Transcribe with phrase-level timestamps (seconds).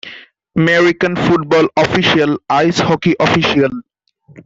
[0.57, 3.69] American football official, Ice hockey official.